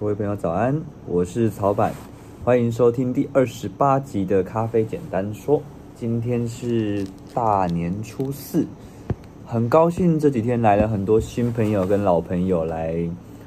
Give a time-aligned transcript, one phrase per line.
[0.00, 0.74] 各位朋友早安，
[1.06, 1.92] 我是曹板，
[2.42, 5.62] 欢迎收听第二十八集的咖啡简单说。
[5.94, 8.66] 今天是大年初四，
[9.44, 12.94] 很高兴这几天来了很多新朋友跟老朋友来，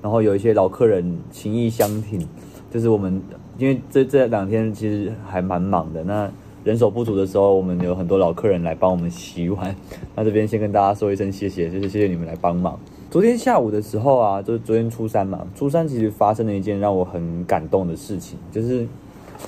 [0.00, 2.24] 然后有一些老客人情谊相挺，
[2.70, 3.20] 就是我们
[3.58, 6.30] 因为这这两天其实还蛮忙的，那
[6.62, 9.74] 人手不足的时候，我们有很多老客人来帮我们洗碗，
[10.14, 12.78] 那这边先跟大家说一声谢谢，就是谢谢你们来帮忙。
[13.16, 18.86] 昨天下午的时候啊，就是昨天初三嘛，初三其实发生了一件让我很感动的事情，就是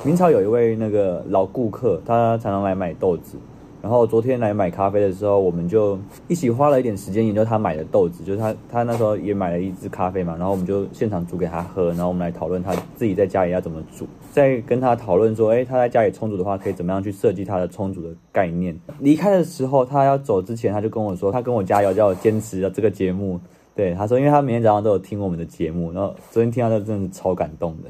[0.02, 3.36] 明朝有一位那个老顾客，他常常来买豆子，
[3.82, 14.06] 然后昨天来买咖啡的时候，我们就一起花了一点时间研究他买的豆子，就是他他那时候也买了一支咖啡嘛，然后我们就现场煮给他喝，然后我们来讨论他自己在家里要怎么煮。
[14.32, 18.74] 在跟他讨论说，哎，他在家里冲煮的话，可以怎么样去设计他的冲煮的概念？
[19.00, 23.38] 离开的时候，他要走之前，他就跟我说，他跟我加油，叫我坚持这个节目。
[23.78, 27.88] 对，他说，因为他每天早上都有听我们的节目，然后昨天听到他真的是超感动的。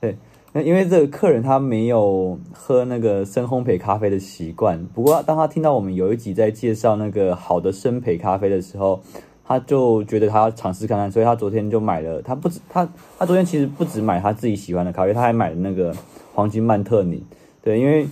[0.00, 0.16] 对，
[0.52, 9.00] 那因为这个客人他没有喝那个深烘焙咖啡的习惯，不过当他听到我们有一集在介绍那个好的深焙咖啡的时候，
[9.44, 12.20] 他就觉得他要尝试看看，所以他昨天就买了。
[12.20, 15.94] 他不止他他昨天其实不止买他自己喜欢的咖啡，他还买了那个
[16.34, 17.22] 黄金曼特宁。
[17.62, 18.08] 对，因为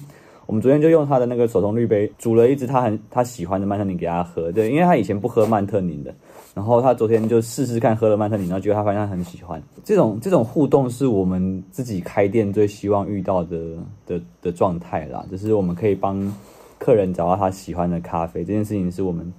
[0.46, 4.52] 我们昨天就用他的那个手冲滤杯煮了一支他很他喜欢的曼特宁给他喝。
[4.52, 6.14] 对，因为他以前不喝曼特宁的，
[6.56, 9.62] 然后他昨天就试试看喝了曼特宁，然后觉得他发现他很喜欢。
[9.84, 13.76] 这种这种互动是我们自己开店最希望遇到的
[14.06, 16.34] 的的状态啦，就是我们可以帮
[16.78, 19.30] 客人找到他喜欢的咖啡，这件事情是我们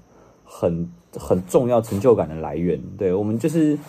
[0.45, 0.87] 很。
[1.13, 3.79] 很重要成就感的来源，对，我们就是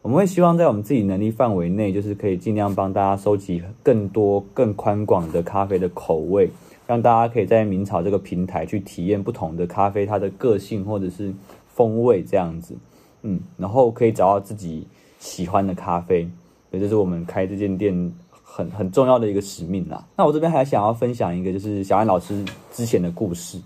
[0.00, 6.48] 我们会希望在我们自己能力范围内，就是可以尽量帮大家收集更多、更宽广的咖啡的口味，
[6.86, 11.34] 让大家可以在明朝这个平台去体验不同的咖啡，它的个性或者是
[11.78, 12.74] 风味这样子，
[13.22, 14.84] 嗯，然后可以找到自己
[15.20, 16.28] 喜欢的咖啡，
[16.72, 18.12] 也就是我们开这间店
[18.42, 20.04] 很很重要的一个使命啦。
[20.16, 23.60] 那我这边还想要分享一个，就是小安老师之前的故事。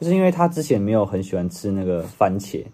[0.00, 2.64] 就是因为他之前没有很喜欢吃那个番茄，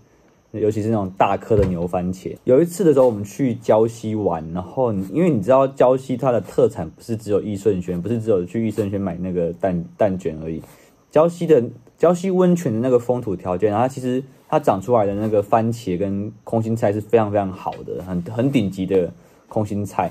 [0.53, 2.37] 尤其是那种大颗的牛番茄。
[2.45, 10.63] 有一次的时候，我们去礁溪玩，然后因为你知道礁溪它的特产不是只有益顺轩，不是只有去益顺轩买那个蛋蛋卷而已。
[11.11, 11.65] 礁溪的
[11.99, 19.13] 礁溪温泉的那个风土条件，然后它其实它长出来的那个番茄跟空心菜是非常非常好的，很很顶级的
[19.49, 20.11] 空心菜。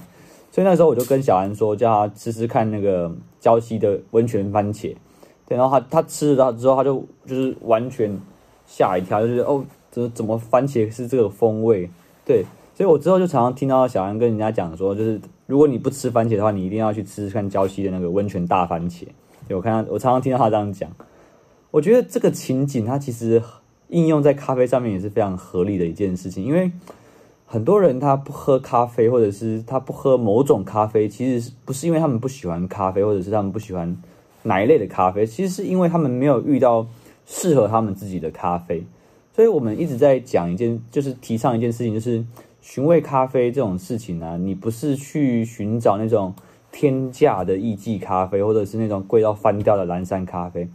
[0.51, 3.11] 所以那时候我就跟小安说，叫他吃吃看那个
[3.41, 4.95] 礁溪的温泉番茄。
[5.47, 8.15] 对，然后他他吃了之后，他就就是完全
[8.65, 11.89] 吓一跳，就是哦，怎怎么番茄是这个风味？
[12.23, 12.45] 对，
[12.75, 19.05] 所以我之后就常常听到小安跟人家讲说，就是如果你不吃番茄的话，你一定要去吃吃看礁溪的那个温泉大番茄。
[19.49, 20.89] 我看到我常常听到他这样讲，
[21.73, 23.41] 我觉得这个情景它其实
[23.89, 26.71] 应用在咖啡上面也是非常合理的一件事情，因为
[27.45, 33.97] 很多人他不喝咖啡，或者是他不喝某种咖啡，其实不是因为他们不喜欢咖啡，或者是他们不喜欢。
[34.45, 35.25] 哪一类的咖啡？
[35.25, 36.85] 其实是因为他们没有遇到
[37.25, 38.83] 适合他们自己的咖啡，
[39.33, 42.21] 所以我们一直在讲一件，就是提倡一件事情，就是
[42.59, 46.35] 寻味咖啡这种事情啊，你不是去寻找那种
[46.73, 50.67] 天价的艺妓咖啡，或者是那种贵到翻掉的蓝山咖啡，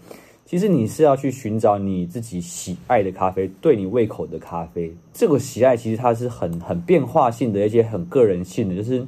[0.48, 4.90] 其实你是要去寻找你自己喜爱的咖啡，对你胃口的咖啡。
[5.12, 9.06] 这个喜爱其实它是很很变化性的，一些很个人性的，就是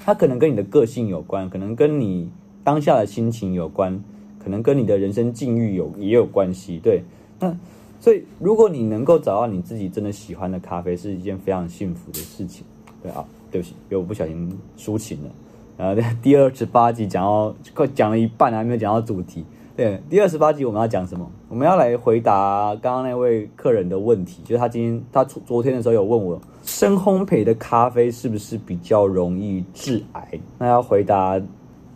[0.00, 2.28] 它可能跟你的个性有关，可能跟你。
[2.62, 4.04] 当下的心情有关，
[4.38, 6.78] 可能跟你的人生境遇有也有关系。
[6.78, 7.02] 对，
[7.38, 7.56] 那
[7.98, 12.62] 所以如果你能够找到你自己真的喜欢的咖啡，是一件非常幸福的事情。
[13.02, 15.30] 对啊，对不起，因为我不小心抒情了。
[15.78, 19.42] 然后第二十八集讲到快讲了一半还没有讲到主题。
[19.80, 21.26] 对，第二十八集我们要讲什么？
[21.48, 30.38] 我们要来回答刚刚那位客人的问题，就是他今天他昨天的时候有问我，深烘焙的咖啡是不是比较容易致癌？
[30.58, 31.40] 那要回答。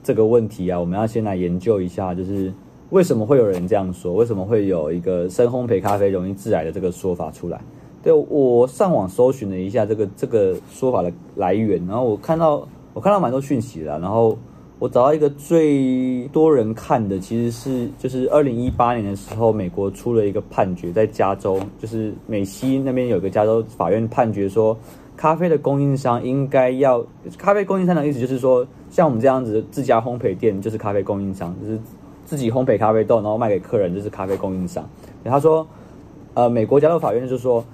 [0.03, 2.51] 这个问题啊，我们要先来研究一下，就是
[2.89, 4.15] 为什么会有人这样说？
[4.15, 7.61] 为什么会有一个深烘焙咖啡容易致癌的这个说法出来？
[8.03, 14.39] 对，我上网搜寻了一下这个这个说法的来源，然后我看到我看到蛮多讯息的，然后
[14.79, 24.77] 我找到一个最多人看的，其实是就是二零一八年的时候，美国出了一个判决，在加州，就是美西那边有个加州法院判决说。
[25.17, 27.01] 咖啡的供应商应该要，
[27.39, 31.79] 咖啡供应商的意思就是说，像我们这样子自家烘焙店就是咖啡供应商，就是
[32.25, 34.85] 自己烘焙咖啡豆，然后卖给客人就是咖啡供应商。
[35.25, 35.65] 他说，
[36.35, 37.65] 呃，美国加州法院就是说，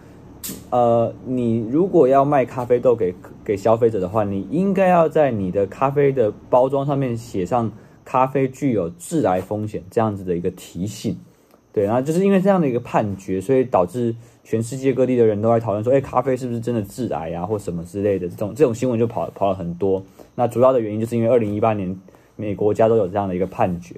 [0.71, 3.15] 呃，你如果要卖咖啡豆给
[3.45, 7.71] 给消费者的话，你应该要在你的咖啡的包装上面写上
[8.05, 11.19] 咖啡具有致癌风险这样子的一个提醒。
[11.73, 20.03] 对，然后就是因为这样的一个判决，所以导致全世界各地的人都在讨论说，哎，咖啡是不是真的致癌啊，或什么之类的这种这种新闻就跑跑了很多。
[20.35, 21.97] 那主要的原因就是因为二零一八年
[22.35, 23.95] 美国加州有这样的一个判决。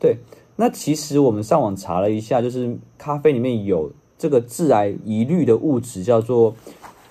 [0.00, 0.16] 对，
[0.56, 3.92] 那其实我们上网查了一下，就是咖啡里面有
[4.22, 6.54] 这个致癌疑虑的物质叫做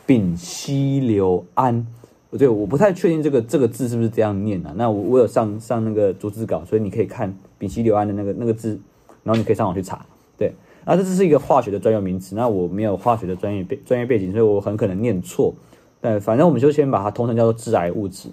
[0.05, 1.85] 丙烯硫胺。
[2.29, 4.73] 不对，我不太确定这个这个字是不是这样念啊？
[4.77, 8.79] 那我我有上上那个逐字稿，所以你可以看丙烯硫胺的那个那个字。
[9.23, 10.03] 然后你可以上网去查，
[10.35, 10.51] 对，
[10.83, 15.53] 那这是一个化学的专有名词，那我没有化学的专业背专业背景，所以我很可能念错，
[15.99, 18.29] 但反正我们就先把它通称叫做致癌物质。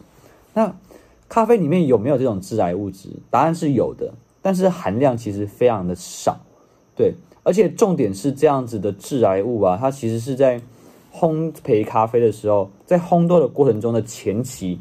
[0.55, 0.75] 那
[1.29, 3.11] 咖啡里面有没有这种致癌物质？
[3.29, 6.41] 答案是有的，但是含量其实非常的少，
[6.97, 7.13] 对，
[7.49, 10.61] 而且重点是这样子的致癌物啊，它其实是在
[11.11, 14.79] 烘焙咖啡的时候，在烘豆的过程中的前期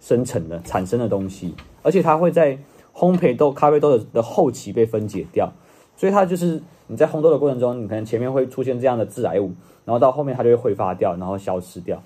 [0.00, 1.52] 生成的产生的东西，
[1.82, 2.56] 而且它会在。
[2.96, 5.52] 烘焙豆咖啡豆的的后期被分解掉，
[5.96, 9.50] 所以它就是你在烘豆的过程中，你可能前面会出现这样的致癌物，
[9.84, 12.00] 然后到后面它就会挥发掉，然后消失掉。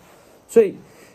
[0.49, 0.75] 所以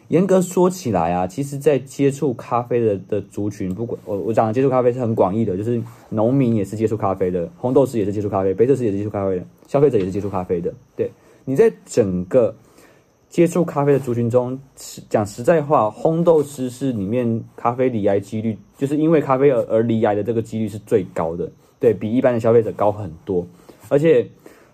[0.09, 10.73] 严格说起来啊，其实，在接触咖啡的的族群，不管我我讲的接触咖啡是很广义的，就是农民也是接触咖啡的，烘豆师也是接触咖啡，杯测师也是接触咖啡的，消费者也是接触咖啡的。
[10.95, 11.09] 对，
[11.45, 12.55] 你在整个。
[13.29, 14.59] 接触咖啡的族群中，
[15.09, 23.44] 讲实在话，烘豆师是里面咖啡罹癌几率，就是因为咖啡而而罹癌的这个几率是最高的，对，比一般的消费者高很多。
[23.89, 24.29] 而且，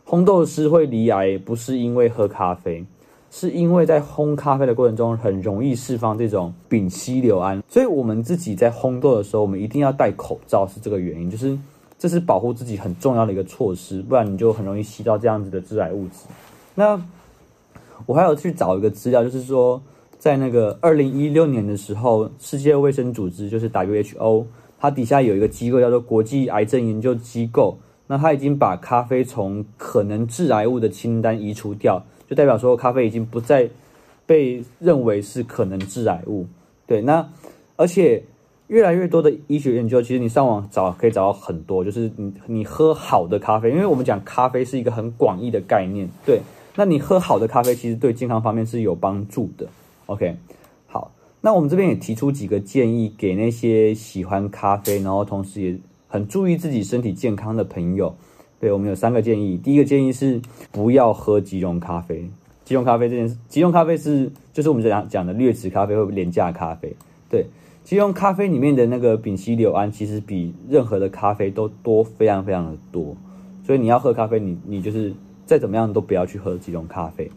[0.06, 2.86] 烘豆师会罹癌不是因为喝咖啡，
[3.32, 11.58] 是因为在烘咖啡的过程中很容易释放这种丙烯硫胺，所以我们自己在烘豆的时候，我们一定要戴口罩，是这个原因，就是
[11.98, 16.28] 这是保护自己很重要的一个措施，不然你就很容易吸到这样子的致癌物质。
[16.76, 17.02] 那。
[18.06, 19.80] 我还有去找一个资料，就是说，
[20.18, 24.46] 在那个二零一六年的时候，世界卫生组织就是 WHO，
[24.80, 27.78] 它底下有一个机构叫做国际癌症研究机构，
[28.08, 33.68] 那它已经把咖啡从可能致癌物的清单移除掉，就代表说咖啡已经不再
[34.28, 36.46] 被认为是可能致癌物。
[36.86, 37.28] 对，那
[37.76, 38.24] 而且
[38.68, 46.40] 越来越多的医学研究，其实你上网找可以找到很多，就是你你喝好的咖啡，因为我们讲咖啡是一个很广义的概念，对。
[46.76, 49.68] 那你喝好的咖啡，其实对健康方面是有帮助的。
[50.06, 50.38] OK，
[50.86, 51.12] 好，
[51.42, 55.78] 那我们这边也提出几个建议给那些喜欢咖啡，然后同时也
[56.08, 58.16] 很注意自己身体健康的朋友。
[58.60, 59.58] 对，我们有三个建议。
[59.58, 60.42] 第一个建议是
[60.72, 62.30] 不要喝即溶咖啡。
[62.66, 66.96] 即溶咖啡这件事，即溶咖啡是就是我们讲讲的劣质咖啡或廉价咖啡。
[67.30, 67.46] 对，
[67.84, 73.16] 即溶咖啡里面的那个丙烯硫胺其实比任何的咖啡都多，非常非常的多。
[73.64, 75.14] 所以你要喝咖啡，你你就是。
[75.50, 77.32] 再怎么样都不要去喝即溶咖啡。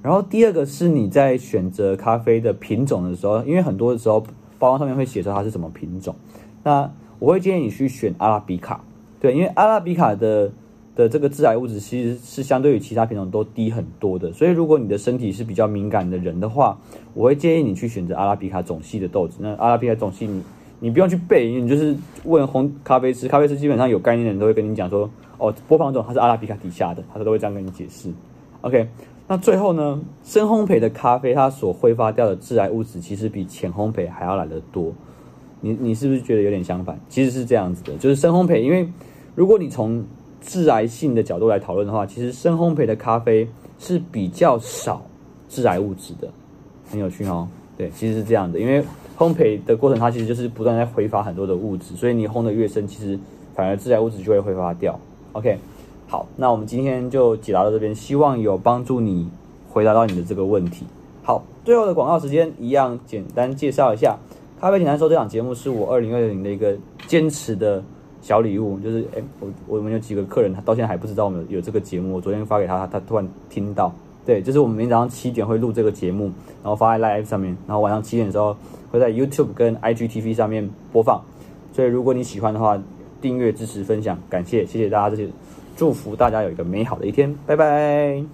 [0.00, 4.18] 然后第二个是你在选择咖啡的品种的时候，因为很多的时候
[4.58, 6.16] 包装上面会写说它是什么品种，
[6.62, 8.82] 那我会建议你去选阿拉比卡。
[9.20, 10.50] 对，因为阿拉比卡的
[10.96, 16.78] 的这个致癌物质其实是相对于其他品种都低很多的，所以如果你的身体是比较敏感的人的话，
[17.14, 19.36] 我会建议你去选择阿拉比卡种系的豆子。
[19.40, 20.42] 那阿拉比卡种系你
[20.80, 21.94] 你不用去背，你就是
[22.24, 25.08] 问烘咖啡师，咖啡师基本上有概念的人都会跟你讲说。
[25.42, 28.12] 哦，波旁种它是阿拉比卡底下的，他都会这样跟你解释。
[28.60, 28.86] OK，
[29.26, 34.92] 那最后呢，深烘焙的咖啡它所挥发掉的致癌物质，其实比浅烘焙还要来得多。
[35.60, 36.98] 你你是不是觉得有点相反？
[37.08, 38.88] 其实是这样子的，就是深烘焙，因为
[39.34, 40.04] 如果你从
[40.40, 43.46] 致癌性的角度来讨论的话，其实深烘焙的咖啡
[43.78, 45.02] 是比较少
[45.48, 46.28] 致癌物质的，
[46.90, 47.46] 很有趣哦。
[47.76, 48.82] 对，其实是这样的，因为
[49.16, 53.18] 烘焙的过程它其实就是不断在挥发很多的物质，所以你烘得越深，其实
[53.54, 54.98] 反而致癌物质就会挥发掉。
[55.32, 55.58] OK，
[56.06, 59.28] 好，那我们今天就解答到这边，希望有帮助你
[59.70, 60.84] 回答到你的这个问题。
[61.22, 64.18] 好，最后的广告时间一样，简单介绍一下
[64.60, 66.76] 《咖啡简单说》这档节目是我二零二零的一个
[67.06, 67.82] 坚持的
[68.20, 73.90] 小礼物，就是哎，我我们有几个客人，他到现在还不知道我们有这个节目，我昨天发给他，他突然听到，
[74.26, 76.24] 对，就是我们明天早上七点会录这个节目，
[76.62, 78.54] 然后发在 Live 上面，然后晚上七点的时候
[78.90, 81.22] 会在 YouTube 跟 IGTV 上面播放，
[81.72, 82.80] 所以如果你喜欢的话。
[83.22, 85.28] 订阅、支持、分享，感谢，谢谢大家这些
[85.76, 88.30] 祝福，大家有一个美好的一天，拜拜。